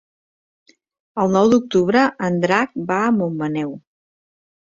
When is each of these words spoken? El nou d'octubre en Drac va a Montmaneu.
El 1.23 1.35
nou 1.35 1.51
d'octubre 1.51 2.05
en 2.29 2.41
Drac 2.45 2.73
va 2.93 2.99
a 3.09 3.11
Montmaneu. 3.19 3.77